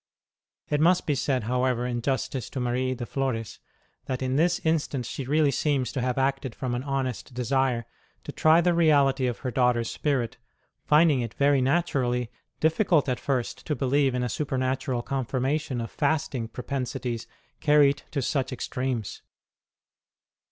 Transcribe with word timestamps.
It 0.67 0.81
must 0.81 1.05
be 1.05 1.13
said, 1.13 1.43
however, 1.43 1.85
in 1.85 2.01
justice 2.01 2.49
to 2.49 2.59
Marie 2.59 2.95
de 2.95 3.05
Flores, 3.05 3.59
that 4.07 4.23
in 4.23 4.35
this 4.35 4.57
instance 4.65 5.05
60 5.05 5.05
ST. 5.05 5.05
ROSE 5.05 5.11
OF 5.11 5.27
LIMA 5.27 5.27
she 5.27 5.31
really 5.43 5.51
seems 5.51 5.91
to 5.91 6.01
have 6.01 6.17
acted 6.17 6.55
from 6.55 6.73
an 6.73 6.81
honest 6.81 7.35
desire 7.35 7.85
to 8.23 8.31
try 8.31 8.61
the 8.61 8.73
reality 8.73 9.27
of 9.27 9.41
her 9.41 9.51
daughter 9.51 9.81
s 9.81 9.91
spirit, 9.91 10.37
rinding 10.89 11.21
it, 11.21 11.35
very 11.35 11.61
naturally, 11.61 12.31
difficult 12.59 13.07
at 13.07 13.19
first 13.19 13.63
to 13.67 13.75
believe 13.75 14.15
in 14.15 14.23
a 14.23 14.27
supernatural 14.27 15.03
confirmation 15.03 15.79
of 15.79 15.91
fasting 15.91 16.47
propensities 16.47 17.27
carried 17.59 18.01
to 18.09 18.23
such 18.23 18.51
extremes. 18.51 19.21